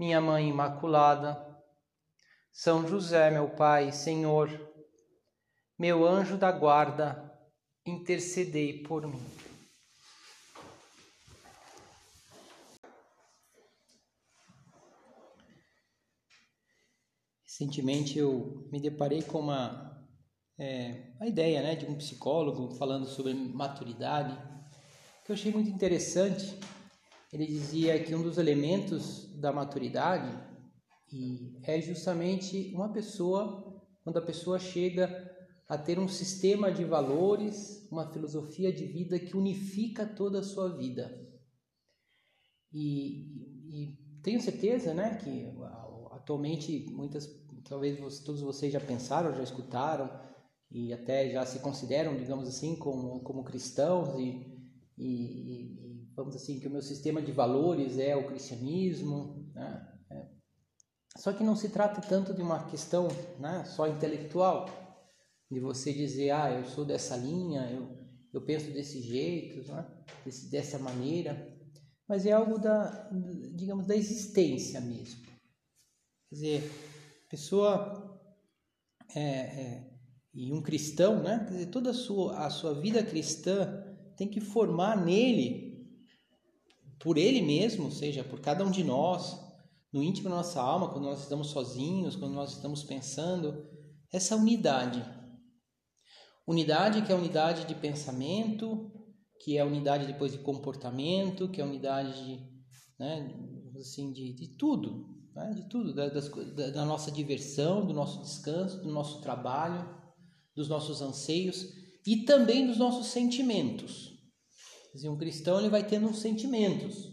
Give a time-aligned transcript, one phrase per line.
[0.00, 1.46] minha Mãe Imaculada,
[2.50, 4.48] São José, meu Pai, Senhor,
[5.78, 7.30] meu anjo da guarda,
[7.84, 9.22] intercedei por mim.
[17.44, 20.02] Recentemente eu me deparei com uma
[20.58, 24.34] é, a ideia né, de um psicólogo falando sobre maturidade,
[25.26, 26.58] que eu achei muito interessante
[27.32, 30.50] ele dizia que um dos elementos da maturidade
[31.62, 35.28] é justamente uma pessoa, quando a pessoa chega
[35.68, 40.76] a ter um sistema de valores, uma filosofia de vida que unifica toda a sua
[40.76, 41.28] vida.
[42.72, 45.46] E, e tenho certeza, né, que
[46.10, 47.28] atualmente muitas,
[47.68, 50.10] talvez todos vocês já pensaram, já escutaram
[50.70, 54.60] e até já se consideram, digamos assim, como, como cristãos e,
[54.96, 55.79] e,
[56.20, 59.88] vamos assim, que o meu sistema de valores é o cristianismo, né?
[60.10, 60.28] É.
[61.16, 64.66] Só que não se trata tanto de uma questão né, só intelectual,
[65.50, 67.88] de você dizer, ah, eu sou dessa linha, eu,
[68.34, 69.86] eu penso desse jeito, né?
[70.24, 71.58] Desse, dessa maneira,
[72.06, 73.10] mas é algo da,
[73.54, 75.24] digamos, da existência mesmo.
[76.28, 76.72] Quer dizer,
[77.30, 78.20] pessoa
[79.14, 79.90] é, é,
[80.34, 81.46] e um cristão, né?
[81.46, 83.82] Quer dizer, toda a sua, a sua vida cristã
[84.16, 85.69] tem que formar nele
[87.00, 89.38] por Ele mesmo, ou seja, por cada um de nós,
[89.92, 93.66] no íntimo da nossa alma, quando nós estamos sozinhos, quando nós estamos pensando,
[94.12, 95.04] essa unidade.
[96.46, 98.92] Unidade que é unidade de pensamento,
[99.40, 102.40] que é unidade depois de comportamento, que é unidade de,
[102.98, 103.34] né,
[103.78, 108.20] assim, de, de tudo, né, de tudo, da, das, da, da nossa diversão, do nosso
[108.20, 109.98] descanso, do nosso trabalho,
[110.54, 111.66] dos nossos anseios
[112.06, 114.09] e também dos nossos sentimentos.
[115.04, 117.12] Um cristão ele vai tendo uns sentimentos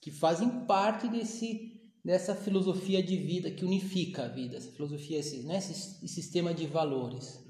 [0.00, 1.72] que fazem parte desse
[2.04, 6.66] dessa filosofia de vida que unifica a vida, essa filosofia, esse, né, esse sistema de
[6.66, 7.40] valores.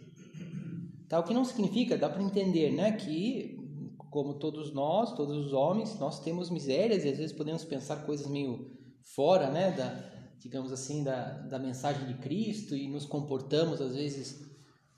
[1.08, 1.18] Tá?
[1.18, 3.58] O que não significa, dá para entender, né, que
[4.10, 8.26] como todos nós, todos os homens, nós temos misérias e às vezes podemos pensar coisas
[8.26, 8.70] meio
[9.14, 14.42] fora, né, da, digamos assim, da, da mensagem de Cristo e nos comportamos às vezes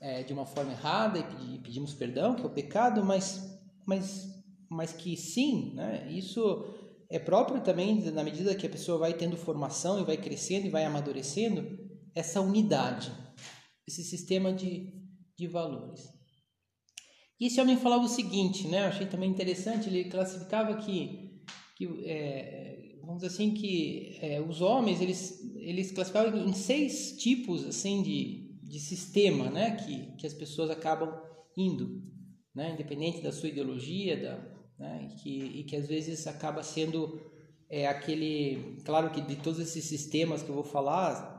[0.01, 4.34] é, de uma forma errada e pedimos perdão, que é o pecado, mas, mas
[4.75, 6.65] mas que sim, né, isso
[7.09, 10.69] é próprio também na medida que a pessoa vai tendo formação e vai crescendo e
[10.69, 11.79] vai amadurecendo,
[12.13, 13.11] essa unidade,
[13.87, 14.93] esse sistema de,
[15.37, 16.01] de valores.
[17.39, 21.41] E esse homem falava o seguinte, né, eu achei também interessante, ele classificava que,
[21.75, 27.65] que é, vamos dizer assim, que é, os homens, eles, eles classificavam em seis tipos
[27.65, 31.13] assim de, de sistema né, que, que as pessoas acabam
[31.57, 32.01] indo,
[32.53, 35.09] né, independente da sua ideologia, da, né?
[35.09, 37.19] e, que, e que às vezes acaba sendo
[37.69, 38.77] é, aquele.
[38.85, 41.35] Claro que de todos esses sistemas que eu vou falar,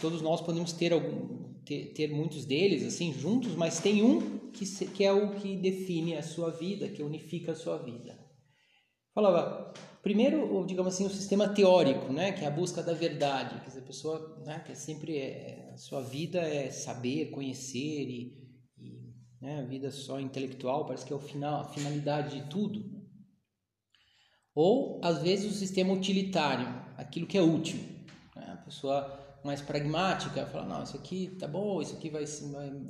[0.00, 4.64] todos nós podemos ter, algum, ter, ter muitos deles assim juntos, mas tem um que,
[4.88, 8.18] que é o que define a sua vida, que unifica a sua vida.
[9.14, 13.80] Falava, primeiro, digamos assim, o sistema teórico, né, que é a busca da verdade, dizer,
[13.80, 18.47] a pessoa, né, que é sempre é, a sua vida é saber, conhecer e
[19.40, 19.60] né?
[19.60, 22.98] A vida só intelectual parece que é o final, a finalidade de tudo.
[24.54, 26.66] Ou, às vezes, o sistema utilitário,
[26.96, 27.78] aquilo que é útil.
[28.34, 28.52] Né?
[28.52, 32.24] A pessoa mais pragmática fala, não, isso aqui tá bom, isso aqui vai,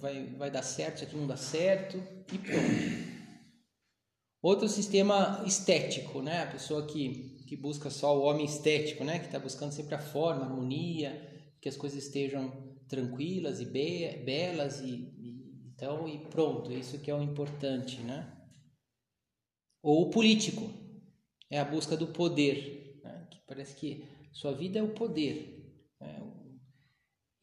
[0.01, 3.19] vai, vai, dar certo, isso aqui não dá certo, e pronto.
[4.41, 6.45] Outro sistema estético, né?
[6.45, 9.19] A pessoa que, que busca só o homem estético, né?
[9.19, 12.51] Que está buscando sempre a forma, a harmonia, que as coisas estejam
[12.89, 15.13] tranquilas e be belas e,
[15.79, 18.37] então, e pronto, isso que é o importante, né?
[19.81, 20.69] Ou o político,
[21.49, 23.29] é a busca do poder, né?
[23.31, 25.73] que parece que sua vida é o poder.
[26.01, 26.21] Né?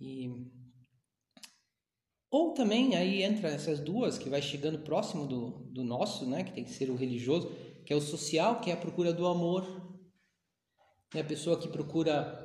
[0.02, 0.52] E
[2.30, 6.52] ou também aí entra essas duas que vai chegando próximo do, do nosso, né, que
[6.52, 7.50] tem que ser o religioso,
[7.86, 9.66] que é o social, que é a procura do amor,
[11.14, 12.45] é a pessoa que procura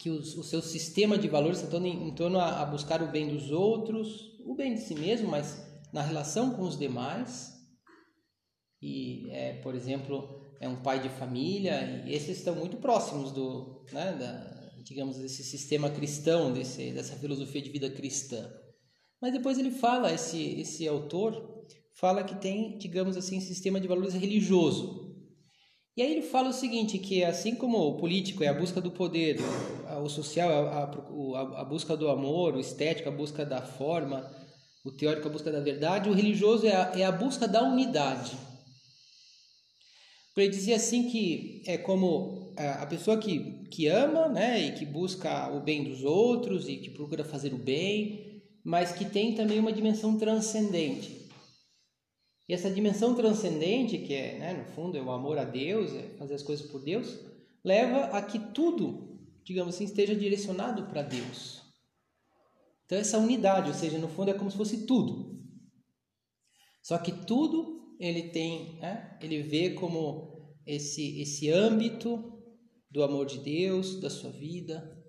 [0.00, 3.10] que os, o seu sistema de valores está em, em torno a, a buscar o
[3.10, 5.62] bem dos outros, o bem de si mesmo, mas
[5.92, 7.52] na relação com os demais.
[8.80, 13.84] E, é, por exemplo, é um pai de família, e esses estão muito próximos do,
[13.92, 18.50] né, da, digamos, desse sistema cristão, desse, dessa filosofia de vida cristã.
[19.20, 24.14] Mas depois ele fala, esse, esse autor fala que tem, digamos assim, sistema de valores
[24.14, 25.09] religioso.
[25.96, 28.90] E aí ele fala o seguinte, que assim como o político é a busca do
[28.90, 29.38] poder,
[30.02, 34.30] o social é a, a, a busca do amor, o estético a busca da forma,
[34.84, 38.36] o teórico a busca da verdade, o religioso é a, é a busca da unidade.
[40.36, 44.86] Ele dizia assim que é como é, a pessoa que, que ama né, e que
[44.86, 49.58] busca o bem dos outros e que procura fazer o bem, mas que tem também
[49.58, 51.19] uma dimensão transcendente.
[52.50, 56.08] E essa dimensão transcendente, que é, né, no fundo, é o amor a Deus, é
[56.18, 57.20] fazer as coisas por Deus,
[57.62, 61.62] leva a que tudo, digamos assim, esteja direcionado para Deus.
[62.84, 65.40] Então, essa unidade, ou seja, no fundo, é como se fosse tudo.
[66.82, 69.16] Só que tudo ele tem, né?
[69.22, 72.42] ele vê como esse, esse âmbito
[72.90, 74.99] do amor de Deus, da sua vida.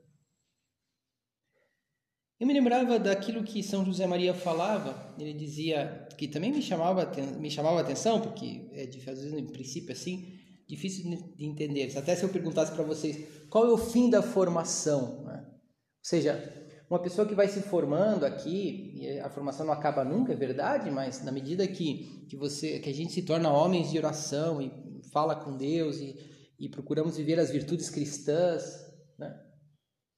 [2.42, 7.06] Eu me lembrava daquilo que São José Maria falava, ele dizia, que também me chamava,
[7.38, 11.08] me chamava a atenção, porque é vezes, em princípio, assim, difícil
[11.38, 11.96] de entender.
[11.96, 15.46] Até se eu perguntasse para vocês qual é o fim da formação, né?
[15.46, 15.54] ou
[16.02, 16.44] seja,
[16.90, 21.24] uma pessoa que vai se formando aqui, a formação não acaba nunca, é verdade, mas
[21.24, 24.72] na medida que, que, você, que a gente se torna homens de oração e
[25.14, 26.18] fala com Deus e,
[26.60, 28.91] e procuramos viver as virtudes cristãs?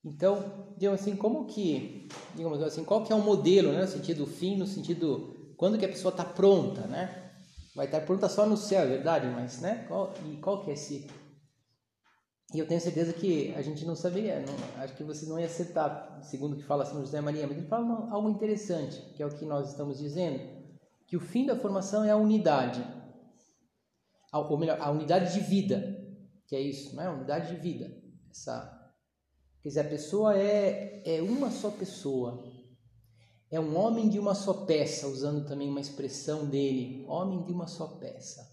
[0.04, 4.26] Então, digamos assim, como que, digamos assim, qual que é o modelo, né, no sentido
[4.26, 7.32] fim, no sentido quando que a pessoa está pronta, né?
[7.76, 9.86] Vai estar pronta só no céu, é verdade, mas, né?
[9.88, 11.08] Qual, e qual que é esse
[12.54, 15.48] e eu tenho certeza que a gente não saberia, não, acho que você não ia
[15.48, 19.26] acertar, segundo o que fala São José Maria, mas ele fala algo interessante, que é
[19.26, 20.40] o que nós estamos dizendo,
[21.08, 22.86] que o fim da formação é a unidade,
[24.32, 26.00] ou melhor, a unidade de vida,
[26.46, 27.08] que é isso, não é?
[27.08, 27.92] A unidade de vida.
[28.30, 28.83] Essa,
[29.64, 32.44] quer dizer, a pessoa é, é uma só pessoa,
[33.50, 37.66] é um homem de uma só peça, usando também uma expressão dele, homem de uma
[37.66, 38.48] só peça.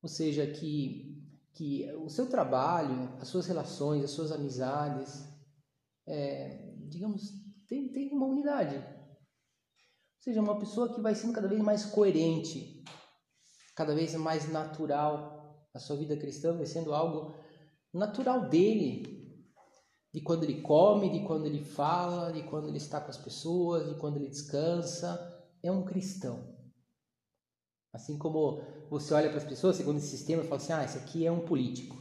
[0.00, 1.18] Ou seja, que
[1.58, 5.24] que o seu trabalho, as suas relações, as suas amizades,
[6.06, 7.32] é, digamos,
[7.66, 8.76] tem, tem uma unidade.
[8.76, 12.84] Ou seja, uma pessoa que vai sendo cada vez mais coerente,
[13.74, 15.36] cada vez mais natural.
[15.74, 17.34] A sua vida cristã vai sendo algo
[17.92, 19.17] natural dele,
[20.12, 23.88] de quando ele come, de quando ele fala, de quando ele está com as pessoas,
[23.88, 25.36] de quando ele descansa.
[25.62, 26.56] É um cristão.
[27.92, 30.98] Assim como você olha para as pessoas, segundo esse sistema, e fala assim: ah, esse
[30.98, 31.96] aqui é um político,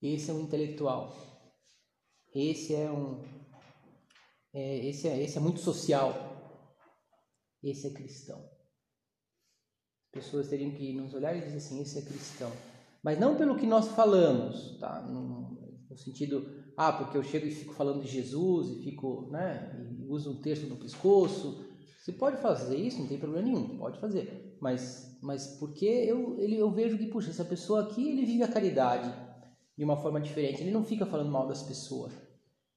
[0.00, 1.14] esse é um intelectual,
[2.34, 3.22] esse é um.
[4.52, 6.12] É, esse, é, esse é muito social,
[7.62, 8.38] esse é cristão.
[10.06, 12.50] As pessoas teriam que nos olhar e dizer assim: esse é cristão.
[13.02, 15.00] Mas não pelo que nós falamos, tá?
[15.02, 15.50] no,
[15.88, 20.06] no sentido, ah, porque eu chego e fico falando de Jesus e fico, né, e
[20.06, 21.64] uso um texto no pescoço.
[21.98, 26.56] Você pode fazer isso, não tem problema nenhum, pode fazer mas, mas porque eu, ele,
[26.56, 29.12] eu vejo que, puxa, essa pessoa aqui, ele vive a caridade
[29.76, 30.60] de uma forma diferente.
[30.60, 32.12] Ele não fica falando mal das pessoas.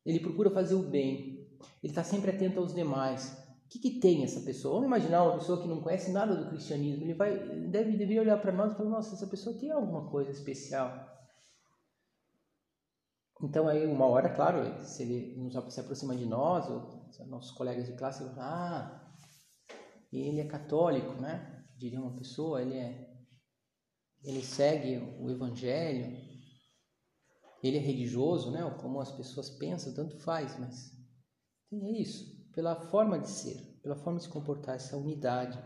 [0.05, 1.45] Ele procura fazer o bem.
[1.83, 3.37] Ele está sempre atento aos demais.
[3.65, 4.75] O que, que tem essa pessoa?
[4.75, 7.03] Vamos imaginar uma pessoa que não conhece nada do cristianismo.
[7.03, 10.31] Ele vai, deve, deveria olhar para nós e falar: nossa, essa pessoa tem alguma coisa
[10.31, 11.12] especial.
[13.43, 17.93] Então, aí, uma hora, claro, se ele se aproxima de nós, ou nossos colegas de
[17.93, 19.15] classe, ele ah,
[20.11, 21.53] ele é católico, né?
[21.77, 23.09] diria uma pessoa, ele é
[24.23, 26.17] ele segue o evangelho,
[27.61, 28.61] ele é religioso, né?
[28.81, 30.93] Como as pessoas pensam, tanto faz, mas
[31.73, 35.61] é isso, pela forma de ser, pela forma de se comportar, essa unidade,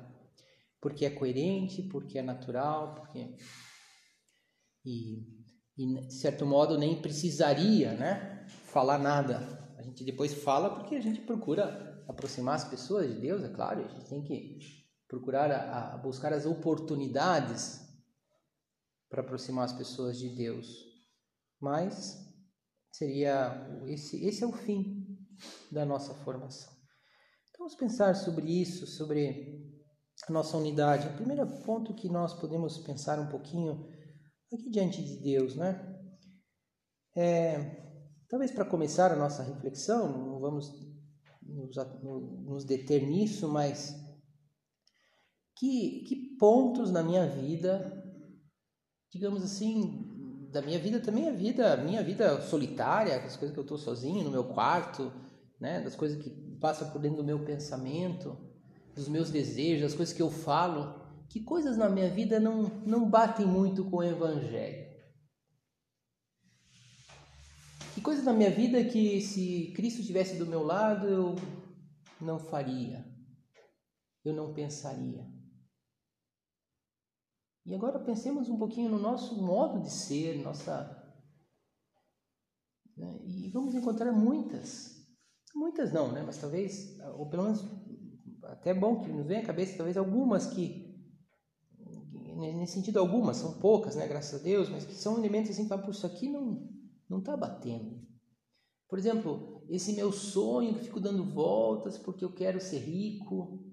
[0.81, 3.37] porque é coerente, porque é natural, porque
[4.83, 5.36] e,
[5.77, 8.45] e de certo modo nem precisaria, né?
[8.47, 9.75] Falar nada.
[9.77, 13.85] A gente depois fala porque a gente procura aproximar as pessoas de Deus, é claro.
[13.85, 14.57] A gente tem que
[15.07, 17.81] procurar a, a buscar as oportunidades
[19.09, 20.67] para aproximar as pessoas de Deus.
[21.61, 22.17] Mas
[22.91, 25.05] seria esse, esse é o fim
[25.71, 26.73] da nossa formação.
[27.49, 29.63] Então vamos pensar sobre isso, sobre
[30.27, 31.07] a nossa unidade.
[31.07, 33.87] O primeiro ponto que nós podemos pensar um pouquinho
[34.53, 35.95] aqui diante de Deus, né?
[37.15, 37.83] É,
[38.29, 40.71] talvez para começar a nossa reflexão, não vamos
[41.41, 41.75] nos,
[42.45, 43.95] nos deter nisso, mas
[45.57, 48.03] que, que pontos na minha vida,
[49.11, 53.63] digamos assim, da minha vida também a vida, minha vida solitária, as coisas que eu
[53.63, 55.11] estou sozinho no meu quarto,
[55.59, 58.37] né, das coisas que passam por dentro do meu pensamento,
[58.95, 63.09] dos meus desejos, das coisas que eu falo, que coisas na minha vida não, não
[63.09, 64.87] batem muito com o Evangelho.
[67.93, 71.35] Que coisas na minha vida que se Cristo estivesse do meu lado eu
[72.21, 73.05] não faria,
[74.23, 75.25] eu não pensaria.
[77.67, 81.03] E agora pensemos um pouquinho no nosso modo de ser, nossa.
[82.95, 83.19] Né?
[83.25, 85.05] E vamos encontrar muitas.
[85.53, 86.23] Muitas não, né?
[86.25, 87.65] Mas talvez, ou pelo menos,
[88.43, 90.86] até bom que nos venha à cabeça, talvez algumas que,
[92.37, 94.07] nesse sentido, algumas, são poucas, né?
[94.07, 96.77] Graças a Deus, mas que são elementos assim, para isso aqui não
[97.09, 98.05] não está batendo.
[98.87, 103.65] Por exemplo, esse meu sonho que fico dando voltas porque eu quero ser rico,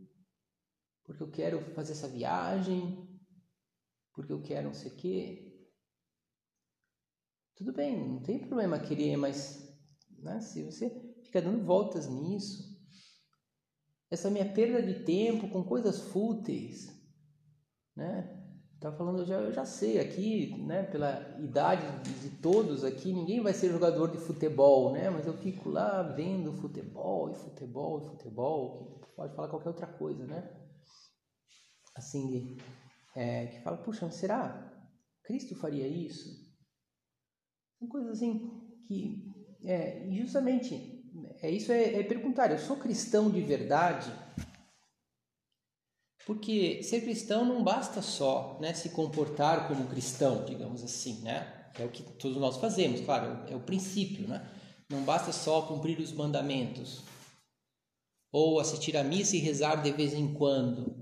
[1.05, 3.09] porque eu quero fazer essa viagem,
[4.13, 5.69] porque eu quero não sei o quê.
[7.57, 9.69] Tudo bem, não tem problema querer, mas
[10.19, 10.91] né, se você
[11.23, 12.75] fica dando voltas nisso,
[14.11, 16.89] essa minha perda de tempo com coisas fúteis,
[17.95, 18.44] né?
[18.85, 23.41] Tá falando, eu já, eu já sei aqui, né, pela idade de todos aqui, ninguém
[23.41, 25.09] vai ser jogador de futebol, né?
[25.09, 30.27] Mas eu fico lá vendo futebol e futebol e futebol, pode falar qualquer outra coisa,
[30.27, 30.55] né?
[31.95, 32.59] Assim,
[33.17, 34.71] é, que fala, puxa, será?
[35.23, 36.29] Cristo faria isso?
[37.79, 38.51] São coisas assim
[38.87, 39.33] que,
[39.65, 41.11] é, justamente,
[41.41, 44.13] é isso é, é perguntar, eu sou cristão de verdade?
[46.27, 51.71] Porque ser cristão não basta só né, se comportar como cristão, digamos assim, né?
[51.79, 54.49] É o que todos nós fazemos, claro, é o princípio, né?
[54.89, 57.03] Não basta só cumprir os mandamentos
[58.33, 60.97] ou assistir à missa e rezar de vez em quando.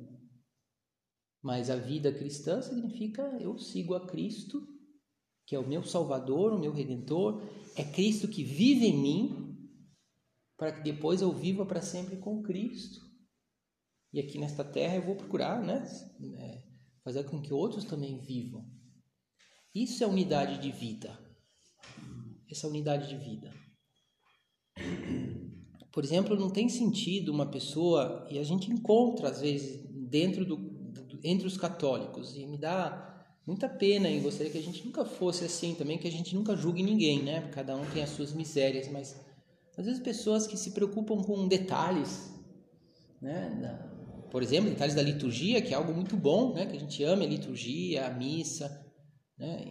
[1.42, 4.66] Mas a vida cristã significa eu sigo a Cristo,
[5.46, 7.42] que é o meu Salvador, o meu Redentor,
[7.74, 9.70] é Cristo que vive em mim,
[10.56, 13.11] para que depois eu viva para sempre com Cristo.
[14.12, 15.84] E aqui nesta terra eu vou procurar né,
[16.38, 16.62] é,
[17.02, 18.64] fazer com que outros também vivam.
[19.74, 21.18] Isso é unidade de vida.
[22.50, 23.52] Essa unidade de vida.
[25.90, 30.56] Por exemplo, não tem sentido uma pessoa, e a gente encontra às vezes dentro do,
[30.56, 33.08] do entre os católicos, e me dá
[33.46, 36.56] muita pena em gostaria que a gente nunca fosse assim também, que a gente nunca
[36.56, 37.48] julgue ninguém, né?
[37.52, 39.18] Cada um tem as suas misérias, mas
[39.76, 42.32] às vezes pessoas que se preocupam com detalhes,
[43.20, 43.50] né?
[44.32, 46.64] Por exemplo, detalhes da liturgia, que é algo muito bom, né?
[46.64, 48.82] Que a gente ama a liturgia, a missa,
[49.36, 49.62] né?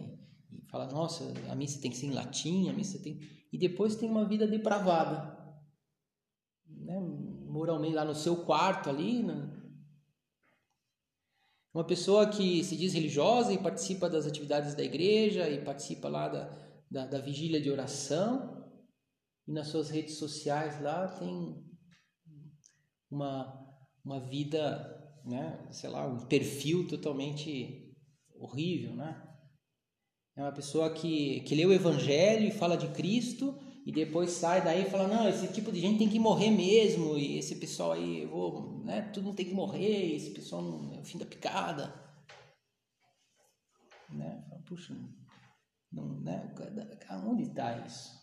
[0.52, 3.18] E, e fala, nossa, a missa tem que ser em latim, a missa tem...
[3.52, 5.36] E depois tem uma vida depravada,
[6.64, 7.00] né?
[7.00, 9.50] Moralmente, lá no seu quarto ali, né?
[11.74, 16.28] Uma pessoa que se diz religiosa e participa das atividades da igreja e participa lá
[16.28, 16.56] da,
[16.88, 18.64] da, da vigília de oração
[19.44, 21.60] e nas suas redes sociais lá tem
[23.10, 23.71] uma
[24.04, 27.94] uma vida, né, sei lá, um perfil totalmente
[28.34, 29.28] horrível, né?
[30.34, 34.64] É uma pessoa que, que lê o evangelho e fala de Cristo e depois sai
[34.64, 37.92] daí e fala, não, esse tipo de gente tem que morrer mesmo e esse pessoal
[37.92, 41.26] aí, vou, né, todo mundo tem que morrer, esse pessoal não, é o fim da
[41.26, 41.92] picada.
[44.08, 44.42] Né?
[44.66, 44.94] Puxa,
[45.92, 46.54] não, né?
[47.26, 48.21] onde está isso?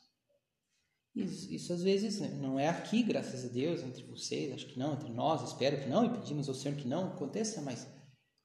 [1.24, 4.80] Isso, isso às vezes né, não é aqui, graças a Deus, entre vocês, acho que
[4.80, 7.88] não, entre nós, espero que não, e pedimos ao Senhor que não aconteça, mas,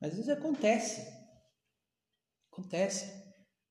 [0.00, 1.06] às vezes acontece.
[2.52, 3.12] Acontece.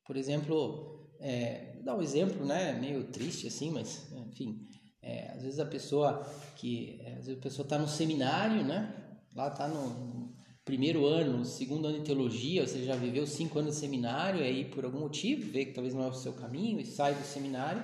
[0.06, 4.68] Por exemplo, é, vou dar um exemplo, né, meio triste assim, mas enfim,
[5.02, 6.24] é, às vezes a pessoa
[6.56, 10.34] que, é, às vezes a pessoa está no seminário, né, lá está no, no,
[10.66, 14.86] primeiro ano, segundo ano de teologia, você já viveu cinco anos de seminário, aí por
[14.86, 17.84] algum motivo vê que talvez não é o seu caminho e sai do seminário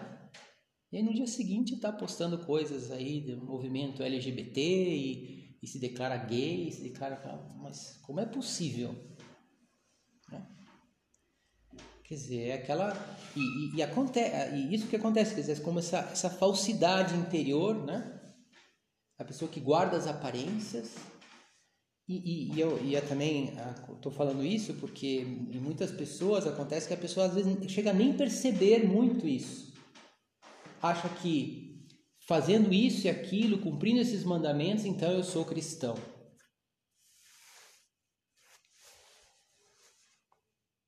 [0.91, 5.77] e aí no dia seguinte está postando coisas aí do movimento LGBT e, e, se
[5.77, 7.22] declara gay, se declara.
[7.62, 8.96] Mas como é possível?
[10.31, 10.48] Né?
[12.03, 12.93] Quer dizer, é aquela.
[13.36, 17.86] E, e, e, acontece, e isso que acontece, quer dizer, como essa, essa falsidade interior,
[17.86, 18.19] né?
[19.19, 20.96] A pessoa que guarda as aparências.
[22.08, 23.53] E, e, eu, e eu também
[23.93, 27.93] estou falando isso porque em muitas pessoas acontece que a pessoa às vezes chega a
[27.93, 29.69] nem perceber muito isso
[30.81, 31.88] acha que
[32.27, 35.95] fazendo isso e aquilo, cumprindo esses mandamentos, então eu sou cristão.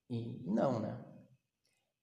[0.10, 1.03] E não, né?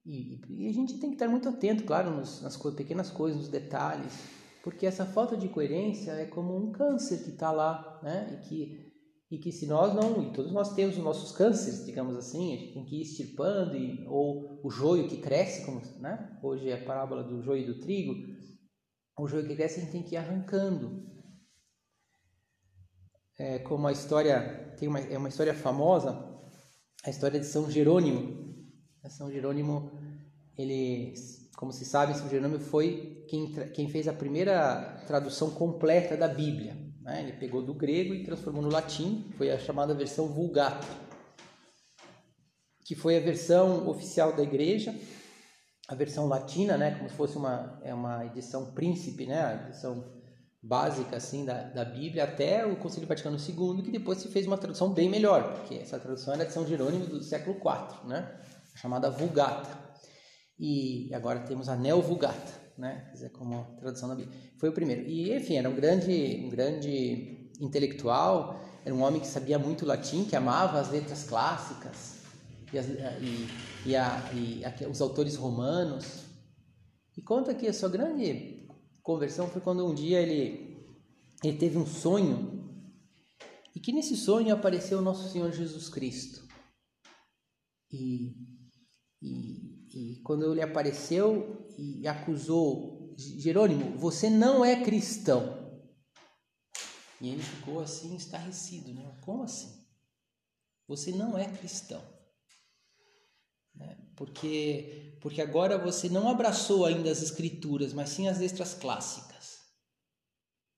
[0.04, 3.49] E, e, a gente tem que estar muito atento, claro, nos, nas pequenas coisas, nos
[3.49, 4.12] detalhes,
[4.64, 8.33] porque essa falta de coerência é como um câncer que está lá, né?
[8.33, 8.88] E que
[9.31, 12.57] e que se nós não, e todos nós temos os nossos cânceres, digamos assim, a
[12.57, 16.39] gente tem que ir extirpando, e, ou o joio que cresce, como, né?
[16.43, 18.15] hoje é a parábola do joio e do trigo,
[19.19, 21.07] o joio que cresce a gente tem que ir arrancando.
[23.39, 26.11] é, como a história tem uma, é uma história famosa,
[27.05, 28.49] a história de São Jerônimo.
[29.09, 29.91] São Jerônimo,
[30.57, 31.15] ele,
[31.57, 36.88] como se sabe, São Jerônimo foi quem, quem fez a primeira tradução completa da Bíblia.
[37.09, 37.23] Né?
[37.23, 40.87] Ele pegou do grego e transformou no latim, foi a chamada versão Vulgata,
[42.85, 44.95] que foi a versão oficial da Igreja
[45.88, 50.05] a versão latina, né, como se fosse uma, é uma edição príncipe, né, a edição
[50.62, 54.59] básica assim da, da Bíblia, até o Concílio Vaticano II, que depois se fez uma
[54.59, 58.38] tradução bem melhor, porque essa tradução era de São Jerônimo do século IV, né,
[58.77, 59.88] chamada Vulgata.
[60.59, 64.39] E agora temos a Neo Vulgata, né, dizer, como tradução da Bíblia.
[64.57, 65.03] Foi o primeiro.
[65.03, 70.25] E enfim, era um grande, um grande intelectual, era um homem que sabia muito latim,
[70.25, 72.19] que amava as letras clássicas
[72.73, 73.49] e, as, e
[73.85, 76.25] e, a, e a, os autores romanos.
[77.17, 78.69] E conta que a sua grande
[79.03, 80.87] conversão foi quando um dia ele,
[81.43, 82.57] ele teve um sonho
[83.75, 86.47] e que nesse sonho apareceu o nosso Senhor Jesus Cristo.
[87.91, 88.35] E,
[89.23, 95.57] e, e quando ele apareceu e acusou Jerônimo, você não é cristão.
[97.21, 99.19] E ele ficou assim estarrecido, né?
[99.25, 99.85] Como assim?
[100.87, 102.03] Você não é cristão.
[103.75, 103.97] Né?
[104.17, 109.59] Porque, porque agora você não abraçou ainda as escrituras, mas sim as letras clássicas.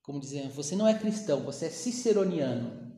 [0.02, 2.89] Como dizendo, você não é cristão, você é ciceroniano.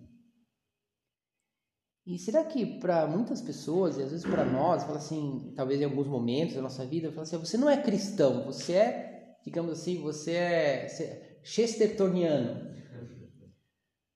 [2.05, 5.85] E será que para muitas pessoas, e às vezes para nós, fala assim, talvez em
[5.85, 10.01] alguns momentos da nossa vida, fala assim, você não é cristão, você é, digamos assim,
[10.03, 12.73] você é, é chestertoniano.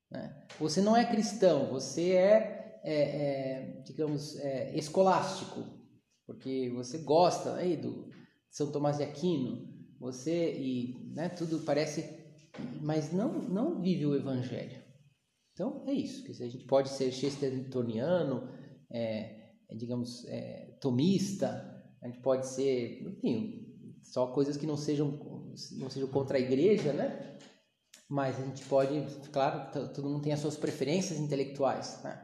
[0.09, 0.41] Né?
[0.57, 5.77] Você não é cristão, você é, é, é digamos, é, escolástico
[6.27, 8.11] porque você gosta aí do
[8.51, 9.65] São Tomás de Aquino,
[9.97, 12.05] você e né, tudo parece,
[12.81, 14.83] mas não não vive o Evangelho.
[15.57, 16.23] Então é isso.
[16.23, 18.47] Quer dizer, a gente pode ser chestertoniano,
[18.91, 25.17] é, é, digamos, é, tomista, a gente pode ser, enfim, só coisas que não sejam
[25.79, 27.39] não sejam contra a igreja, né?
[28.07, 32.23] Mas a gente pode, claro, todo mundo tem as suas preferências intelectuais, né?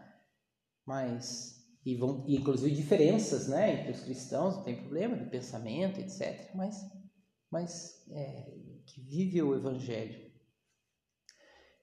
[0.85, 5.99] Mas e vão e inclusive diferenças né entre os cristãos não tem problema de pensamento
[5.99, 6.77] etc mas
[7.51, 8.55] mas é,
[8.85, 10.31] que vive o evangelho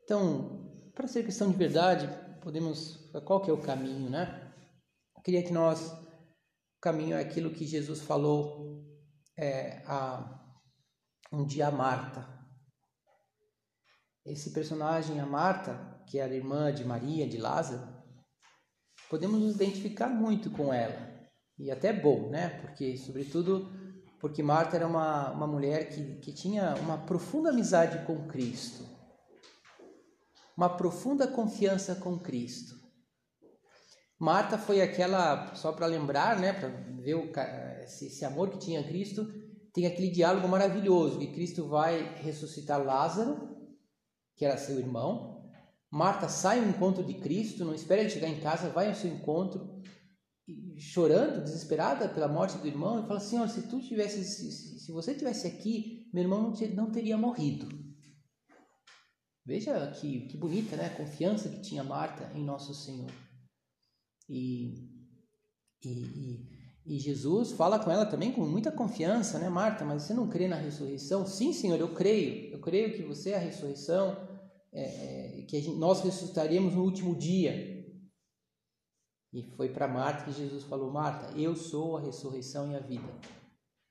[0.02, 0.69] então
[1.00, 2.06] para ser cristão de verdade
[2.42, 4.52] podemos qual que é o caminho né
[5.16, 8.84] eu queria que nós o caminho é aquilo que Jesus falou
[9.38, 10.38] é, a
[11.32, 12.28] um dia a Marta
[14.26, 18.00] esse personagem a Marta que era irmã de Maria de Lázaro
[19.08, 21.10] podemos nos identificar muito com ela.
[21.58, 22.60] E até bom, né?
[22.60, 23.68] Porque, sobretudo,
[24.20, 28.84] porque Marta era uma, uma mulher que, que tinha uma profunda amizade com Cristo,
[30.60, 32.78] uma profunda confiança com Cristo.
[34.18, 37.32] Marta foi aquela, só para lembrar, né, para ver o,
[37.82, 39.26] esse, esse amor que tinha Cristo,
[39.72, 43.56] tem aquele diálogo maravilhoso que Cristo vai ressuscitar Lázaro,
[44.36, 45.50] que era seu irmão,
[45.90, 49.10] Marta sai ao encontro de Cristo, não espera ele chegar em casa, vai ao seu
[49.10, 49.82] encontro,
[50.76, 55.14] chorando, desesperada pela morte do irmão, e fala: Senhor, se tu tivesse, se, se você
[55.14, 57.89] tivesse aqui, meu irmão não, não teria morrido.
[59.50, 60.86] Veja que, que bonita né?
[60.86, 63.10] a confiança que tinha Marta em nosso Senhor.
[64.28, 64.88] E,
[65.84, 66.48] e, e,
[66.86, 69.84] e, Jesus fala com ela também com muita confiança, né, Marta?
[69.84, 71.26] Mas você não crê na ressurreição?
[71.26, 72.52] Sim, Senhor, eu creio.
[72.52, 74.16] Eu creio que você é a ressurreição
[74.72, 77.84] é, é, que gente, nós ressuscitaríamos no último dia.
[79.32, 83.12] E foi para Marta que Jesus falou: Marta, eu sou a ressurreição e a vida.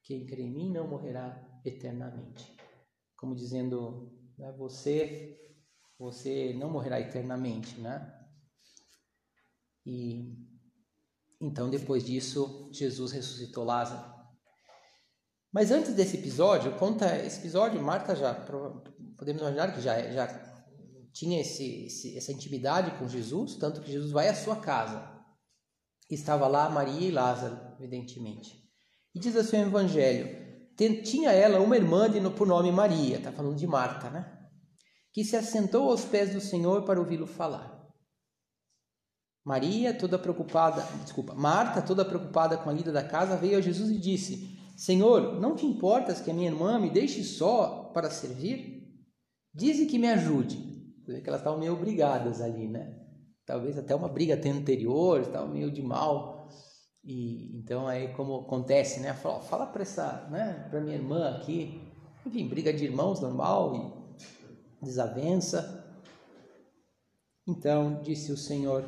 [0.04, 2.56] Quem crê em mim não morrerá eternamente.
[3.17, 5.36] Como dizendo, né, você,
[5.99, 8.15] você não morrerá eternamente, né?
[9.85, 10.33] E
[11.41, 14.17] então depois disso Jesus ressuscitou Lázaro.
[15.51, 18.33] Mas antes desse episódio, conta esse episódio, Marta já
[19.17, 20.27] podemos imaginar que já já
[21.12, 25.19] tinha esse, esse, essa intimidade com Jesus, tanto que Jesus vai à sua casa.
[26.09, 28.63] Estava lá Maria e Lázaro, evidentemente.
[29.13, 33.57] E diz assim o Evangelho: tinha ela uma irmã de, por nome Maria, está falando
[33.57, 34.38] de Marta, né?
[35.12, 37.80] Que se assentou aos pés do Senhor para ouvi-lo falar.
[39.45, 43.89] Maria, toda preocupada, desculpa, Marta, toda preocupada com a lida da casa, veio a Jesus
[43.89, 48.80] e disse: Senhor, não te importas que a minha irmã me deixe só para servir?
[49.54, 50.58] Dize que me ajude.
[51.02, 52.95] Você vê que elas estavam meio obrigadas ali, né?
[53.45, 56.48] Talvez até uma briga até anterior, estavam meio de mal.
[57.04, 59.13] E então aí como acontece, né?
[59.13, 61.82] Fala, fala para essa, né, para minha irmã aqui.
[62.26, 63.98] Enfim, briga de irmãos normal e
[64.81, 65.85] desavença.
[67.47, 68.83] Então disse o Senhor: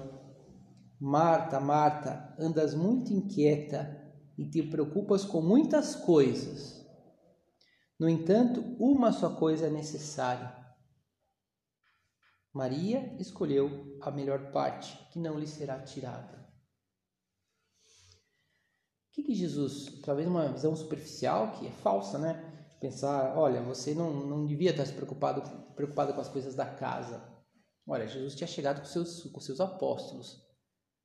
[1.00, 4.00] Marta, Marta, andas muito inquieta
[4.38, 6.82] e te preocupas com muitas coisas.
[8.00, 10.60] No entanto, uma só coisa é necessária.
[12.54, 16.42] Maria escolheu a melhor parte, que não lhe será tirada.
[19.08, 22.51] O que, que Jesus, talvez uma visão superficial, que é falsa, né?
[22.82, 25.44] Pensar, olha, você não, não devia estar se preocupado,
[25.76, 27.24] preocupado com as coisas da casa.
[27.88, 30.44] Olha, Jesus tinha chegado com seus, com seus apóstolos.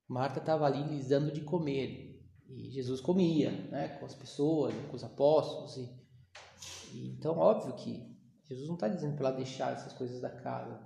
[0.09, 2.19] Marta estava ali lhes dando de comer.
[2.49, 5.77] E Jesus comia né, com as pessoas, com os apóstolos.
[5.77, 8.17] E, e então, óbvio que
[8.49, 10.83] Jesus não está dizendo para ela deixar essas coisas da casa.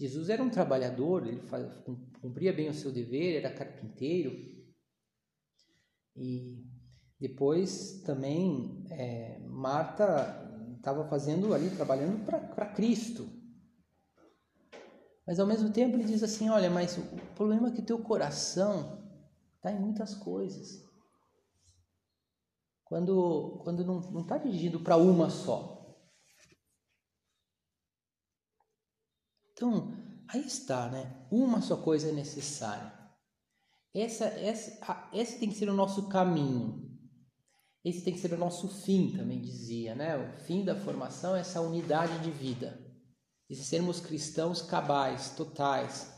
[0.00, 1.72] Jesus era um trabalhador, ele faz,
[2.20, 4.32] cumpria bem o seu dever, era carpinteiro.
[6.16, 6.71] E
[7.22, 13.30] depois também é, Marta estava fazendo ali, trabalhando para Cristo.
[15.24, 17.02] Mas ao mesmo tempo ele diz assim: olha, mas o
[17.36, 19.08] problema é que o teu coração
[19.54, 20.82] está em muitas coisas.
[22.82, 25.96] Quando, quando não está dirigido para uma só.
[29.52, 29.92] Então,
[30.26, 31.24] aí está, né?
[31.30, 32.92] Uma só coisa é necessária.
[33.94, 36.91] Essa, essa, esse tem que ser o nosso caminho.
[37.84, 40.16] Esse tem que ser o nosso fim, também dizia, né?
[40.16, 42.80] O fim da formação é essa unidade de vida.
[43.50, 46.12] E sermos cristãos cabais, totais.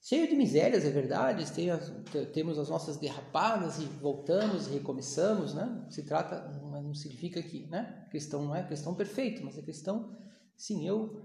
[0.00, 1.92] Cheio de misérias, é verdade, tem as,
[2.32, 5.86] temos as nossas derrapadas e voltamos e recomeçamos, né?
[5.90, 8.06] Se trata, mas não significa que, né?
[8.10, 10.16] Cristão não é cristão perfeito, mas é cristão,
[10.56, 11.20] sim, eu,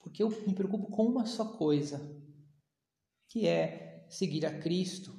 [0.00, 2.00] porque eu me preocupo com uma só coisa,
[3.28, 5.14] que é seguir a Cristo.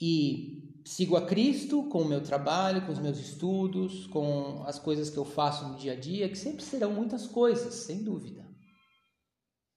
[0.00, 5.10] E sigo a Cristo com o meu trabalho, com os meus estudos, com as coisas
[5.10, 8.50] que eu faço no dia a dia, que sempre serão muitas coisas, sem dúvida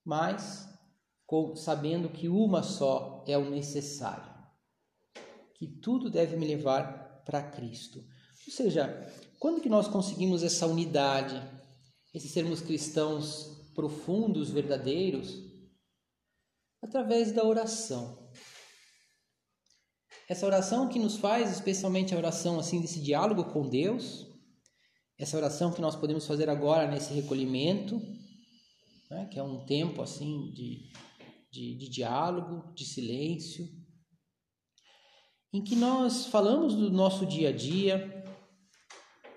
[0.06, 0.70] mas
[1.56, 4.32] sabendo que uma só é o necessário,
[5.56, 8.06] que tudo deve me levar para Cristo.
[8.46, 11.42] Ou seja, quando que nós conseguimos essa unidade,
[12.14, 15.42] esse sermos cristãos profundos, verdadeiros?
[16.84, 18.23] Através da oração.
[20.34, 24.26] Essa oração que nos faz, especialmente a oração assim desse diálogo com Deus,
[25.16, 28.02] essa oração que nós podemos fazer agora nesse recolhimento,
[29.12, 29.28] né?
[29.32, 30.90] que é um tempo assim de,
[31.52, 33.70] de, de diálogo, de silêncio,
[35.54, 38.26] em que nós falamos do nosso dia a dia,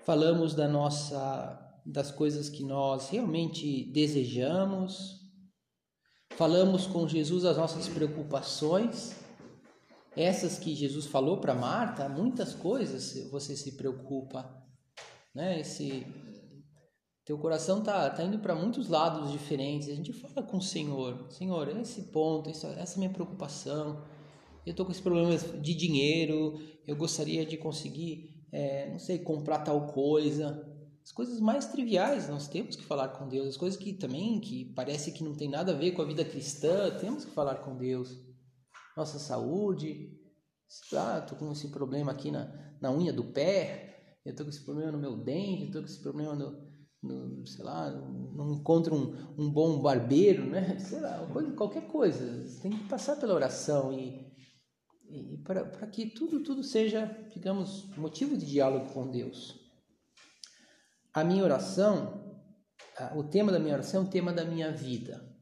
[0.03, 5.21] falamos da nossa das coisas que nós realmente desejamos,
[6.31, 9.26] falamos com Jesus as nossas preocupações,
[10.17, 14.51] essas que Jesus falou para Marta, muitas coisas você se preocupa,
[15.33, 15.59] né?
[15.59, 16.05] Esse
[17.23, 19.89] teu coração tá, tá indo para muitos lados diferentes.
[19.89, 24.03] A gente fala com o Senhor, Senhor, esse ponto, essa, essa minha preocupação.
[24.65, 26.59] Eu tô com esses problemas de dinheiro.
[26.87, 30.65] Eu gostaria de conseguir, é, não sei, comprar tal coisa.
[31.03, 33.47] As coisas mais triviais nós temos que falar com Deus.
[33.47, 36.25] As coisas que também que parece que não tem nada a ver com a vida
[36.25, 38.26] cristã, temos que falar com Deus.
[38.97, 40.19] Nossa saúde,
[40.93, 44.19] ah, tô com esse problema aqui na, na unha do pé.
[44.25, 45.67] Eu tô com esse problema no meu dente.
[45.67, 46.67] Eu tô com esse problema no
[47.01, 50.77] no, sei lá, não encontra um, um bom barbeiro, né?
[50.81, 52.43] Sei lá, coisa, qualquer coisa.
[52.43, 54.27] Você tem que passar pela oração e,
[55.09, 59.59] e para que tudo, tudo seja, digamos, motivo de diálogo com Deus.
[61.13, 62.41] A minha oração,
[63.15, 65.36] o tema da minha oração é o tema da minha vida.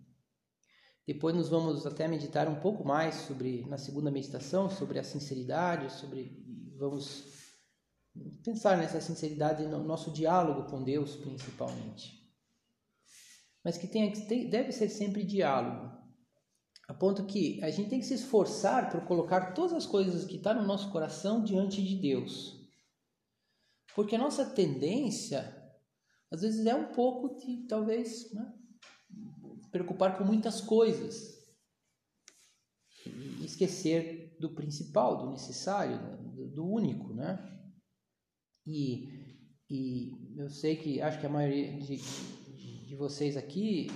[1.08, 5.94] Depois nós vamos até meditar um pouco mais sobre, na segunda meditação, sobre a sinceridade,
[5.94, 6.44] sobre,
[6.78, 7.26] vamos
[8.44, 12.26] pensar nessa sinceridade no nosso diálogo com Deus, principalmente.
[13.64, 14.12] Mas que tenha,
[14.50, 15.96] deve ser sempre diálogo,
[16.88, 20.38] a ponto que a gente tem que se esforçar por colocar todas as coisas que
[20.38, 22.64] estão tá no nosso coração diante de Deus.
[23.96, 25.56] Porque a nossa tendência,
[26.32, 28.55] às vezes, é um pouco de, talvez, né,
[29.76, 31.36] preocupar com muitas coisas
[33.06, 36.00] e esquecer do principal, do necessário,
[36.54, 37.38] do único, né?
[38.66, 39.10] E,
[39.70, 43.88] e eu sei que acho que a maioria de, de, de vocês aqui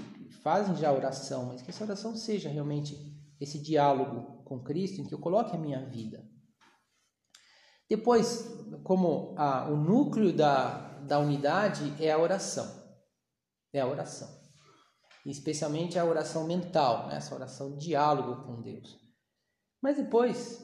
[0.44, 2.98] fazem já oração, mas que essa oração seja realmente
[3.40, 6.30] esse diálogo com Cristo em que eu coloque a minha vida.
[7.90, 8.46] Depois,
[8.84, 12.68] como a, o núcleo da, da unidade é a oração.
[13.72, 14.39] É a oração.
[15.26, 17.18] Especialmente a oração mental, né?
[17.18, 18.98] essa oração diálogo com Deus.
[19.82, 20.62] Mas depois,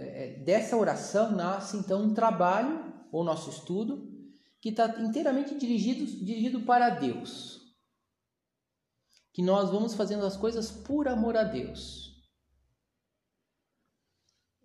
[0.00, 4.08] é, dessa oração nasce então um trabalho ou nosso estudo,
[4.60, 7.56] que está inteiramente dirigido, dirigido para Deus.
[9.32, 12.08] que nós vamos fazendo as coisas por amor a Deus.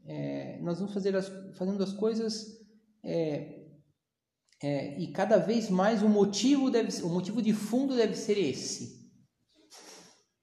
[0.06, 2.60] É, nós vamos fazer as, fazendo as coisas
[3.04, 3.63] é,
[4.64, 9.12] é, e cada vez mais o motivo deve o motivo de fundo deve ser esse.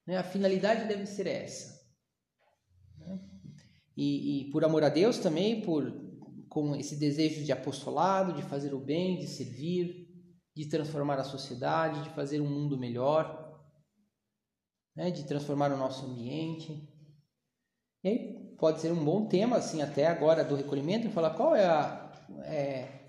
[0.06, 0.16] Né?
[0.16, 1.80] A finalidade deve ser essa.
[2.98, 3.18] Né?
[3.96, 6.08] E, e por amor a Deus também, por
[6.48, 10.08] com esse desejo de apostolado, de fazer o bem, de servir,
[10.54, 13.50] de transformar a sociedade, de fazer um mundo melhor
[14.94, 16.88] né, de transformar o nosso ambiente.
[18.04, 21.66] E aí pode ser um bom tema, assim, até agora do recolhimento, falar qual é
[21.66, 22.12] a.
[22.44, 22.99] É,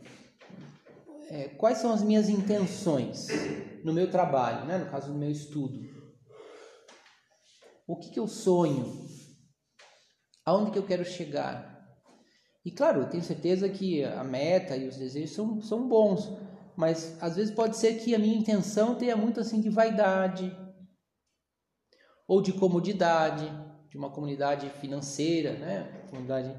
[1.32, 3.28] é, quais são as minhas intenções
[3.86, 5.80] no meu trabalho, né, no caso do meu estudo.
[7.88, 9.08] O que, que eu sonho?
[10.46, 11.72] Aonde que eu quero chegar?
[12.65, 16.30] E claro, eu tenho certeza que a meta e os desejos são, são bons,
[16.76, 20.56] mas às vezes pode ser que a minha intenção tenha muito assim de vaidade,
[22.28, 23.50] ou de comodidade,
[23.89, 26.06] de uma comunidade financeira, né?
[26.10, 26.56] Comunidade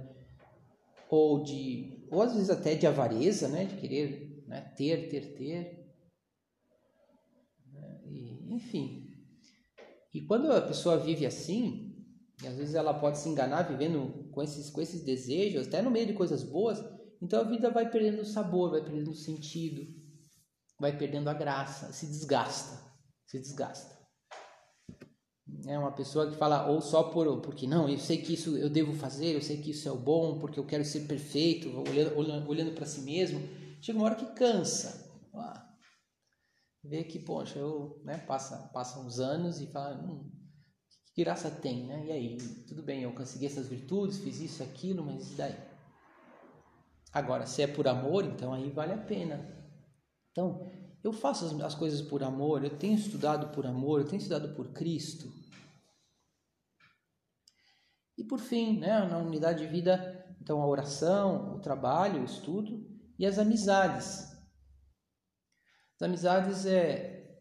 [1.11, 3.65] ou de ou às vezes até de avareza, né?
[3.65, 4.61] De querer né?
[4.77, 5.95] ter, ter, ter.
[7.73, 8.01] Né?
[8.07, 9.09] E, enfim.
[10.13, 11.97] E quando a pessoa vive assim,
[12.43, 15.91] e às vezes ela pode se enganar vivendo com esses, com esses desejos, até no
[15.91, 16.79] meio de coisas boas,
[17.21, 19.87] então a vida vai perdendo o sabor, vai perdendo o sentido,
[20.79, 22.79] vai perdendo a graça, se desgasta,
[23.27, 24.03] se desgasta
[25.67, 28.71] é uma pessoa que fala ou só por porque não, eu sei que isso eu
[28.71, 32.49] devo fazer, eu sei que isso é o bom, porque eu quero ser perfeito, olhando,
[32.49, 33.41] olhando, para si mesmo,
[33.83, 35.11] chega uma hora que cansa.
[35.35, 35.69] Ah,
[36.85, 40.31] vê que, poxa, eu, né, passa, passa uns anos e fala, hum,
[41.15, 42.07] que graça tem, né?
[42.07, 42.37] E aí,
[42.69, 45.73] tudo bem, eu consegui essas virtudes, fiz isso, aquilo, mas e daí?
[47.13, 49.45] Agora, se é por amor, então aí vale a pena.
[50.31, 50.71] Então,
[51.05, 54.55] eu faço as, as coisas por amor, eu tenho estudado por amor, eu tenho estudado
[54.55, 55.31] por Cristo.
[58.17, 62.92] E por fim, né, na unidade de vida, então a oração, o trabalho, o estudo
[63.23, 64.33] e as amizades.
[65.95, 67.41] As amizades é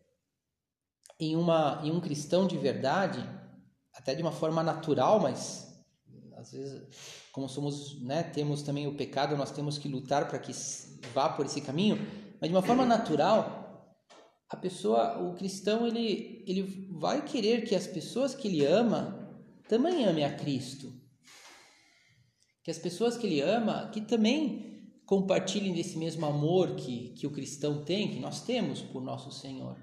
[1.19, 3.19] em uma em um cristão de verdade,
[3.91, 5.83] até de uma forma natural, mas
[6.37, 10.51] às vezes como somos, né, temos também o pecado, nós temos que lutar para que
[11.15, 11.97] vá por esse caminho,
[12.39, 13.97] mas de uma forma natural,
[14.51, 19.35] a pessoa, o cristão, ele ele vai querer que as pessoas que ele ama
[19.67, 20.93] também ame a Cristo.
[22.63, 24.70] Que as pessoas que ele ama, que também
[25.11, 29.75] compartilhem desse mesmo amor que, que o cristão tem, que nós temos por nosso Senhor.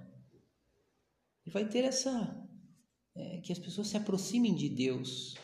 [1.45, 2.35] E vai ter essa.
[3.14, 5.35] É, que as pessoas se aproximem de Deus.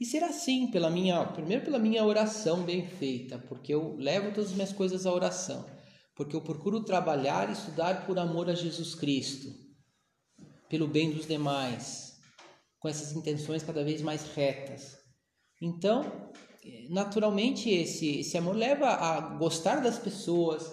[0.00, 4.48] E será assim, pela minha, primeiro pela minha oração bem feita, porque eu levo todas
[4.48, 5.66] as minhas coisas à oração,
[6.16, 9.52] porque eu procuro trabalhar e estudar por amor a Jesus Cristo,
[10.70, 12.18] pelo bem dos demais,
[12.78, 14.96] com essas intenções cada vez mais retas.
[15.60, 16.32] Então,
[16.88, 20.70] naturalmente, esse, esse amor leva a gostar das pessoas,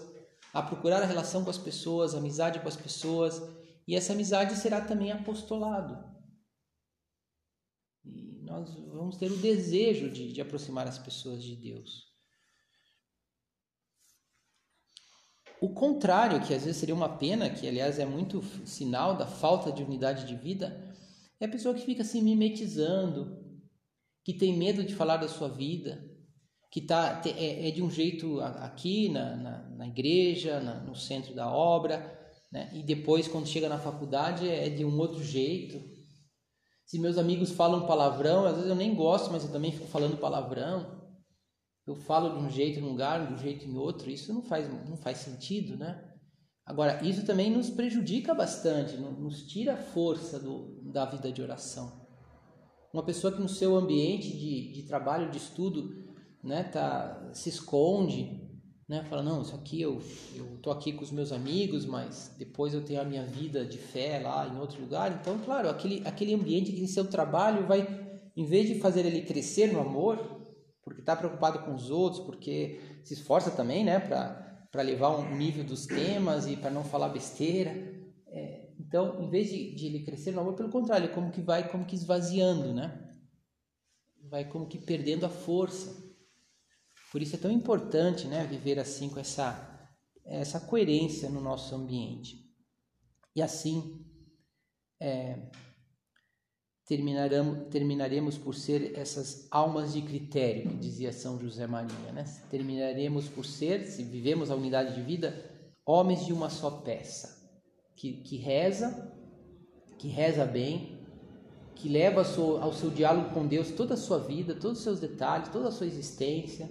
[0.54, 3.42] a procurar a relação com as pessoas, a amizade com as pessoas,
[3.88, 5.98] e essa amizade será também apostolado.
[8.06, 12.12] E nós vamos ter o desejo de, de aproximar as pessoas de Deus.
[15.62, 19.72] O contrário, que às vezes seria uma pena, que aliás é muito sinal da falta
[19.72, 20.92] de unidade de vida,
[21.40, 23.41] é a pessoa que fica se mimetizando,
[24.24, 26.04] que tem medo de falar da sua vida,
[26.72, 31.36] que tá, é, é de um jeito aqui na, na, na igreja, na, no centro
[31.36, 32.20] da obra,
[32.52, 32.70] né?
[32.74, 35.82] e depois, quando chega na faculdade, é de um outro jeito.
[36.86, 40.18] Se meus amigos falam palavrão, às vezes eu nem gosto, mas eu também fico falando
[40.18, 41.00] palavrão.
[41.88, 44.44] Eu falo de um jeito em um lugar, de um jeito em outro, isso não
[44.44, 46.10] faz, não faz sentido, né?
[46.66, 52.01] Agora, isso também nos prejudica bastante, nos tira a força do, da vida de oração.
[52.94, 56.06] Uma pessoa que no seu ambiente de, de trabalho, de estudo,
[56.44, 58.42] né, tá, se esconde,
[58.88, 60.02] né, fala, não, isso aqui eu
[60.56, 64.20] estou aqui com os meus amigos, mas depois eu tenho a minha vida de fé
[64.20, 65.18] lá em outro lugar.
[65.22, 67.88] Então, claro, aquele, aquele ambiente, aquele seu trabalho vai,
[68.36, 70.18] em vez de fazer ele crescer no amor,
[70.84, 75.64] porque está preocupado com os outros, porque se esforça também, né, para levar um nível
[75.64, 77.91] dos temas e para não falar besteira.
[78.92, 81.72] Então, em vez de, de, ele crescer no amor, pelo contrário, ele como que vai
[81.72, 83.16] como que esvaziando, né?
[84.30, 85.96] Vai como que perdendo a força.
[87.10, 89.90] Por isso é tão importante, né, viver assim com essa
[90.26, 92.54] essa coerência no nosso ambiente.
[93.34, 94.06] E assim,
[95.00, 95.50] é,
[96.86, 102.12] terminaremos, terminaremos por ser essas almas de critério, que dizia São José Maria.
[102.12, 102.26] Né?
[102.50, 105.50] Terminaremos por ser, se vivemos a unidade de vida,
[105.86, 107.41] homens de uma só peça,
[108.02, 109.16] que, que reza,
[110.00, 111.00] que reza bem,
[111.76, 115.50] que leva ao seu, diálogo com Deus toda a sua vida, todos os seus detalhes,
[115.50, 116.68] toda a sua existência,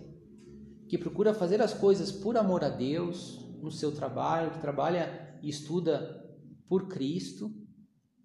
[0.89, 5.49] que procura fazer as coisas por amor a Deus no seu trabalho, que trabalha e
[5.49, 6.21] estuda
[6.69, 7.49] por Cristo,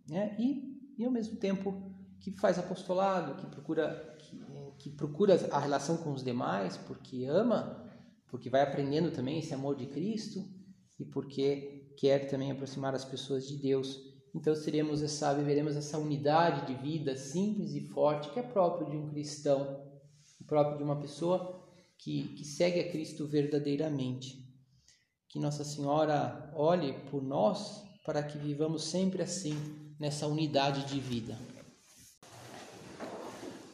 [0.09, 0.35] né?
[0.39, 4.41] e, e ao mesmo tempo que faz apostolado, que procura que,
[4.79, 7.87] que procura a relação com os demais, porque ama,
[8.25, 10.43] porque vai aprendendo também esse amor de Cristo
[10.97, 13.99] e porque quer também aproximar as pessoas de Deus.
[14.34, 18.97] Então seremos essa, viveremos essa unidade de vida simples e forte que é próprio de
[18.97, 19.81] um cristão,
[20.45, 21.63] próprio de uma pessoa
[21.97, 24.43] que, que segue a Cristo verdadeiramente.
[25.29, 29.58] Que Nossa Senhora olhe por nós para que vivamos sempre assim,
[29.99, 31.38] nessa unidade de vida.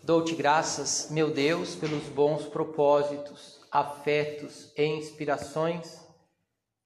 [0.04, 6.02] Dou-te graças, meu Deus, pelos bons propósitos, afetos e inspirações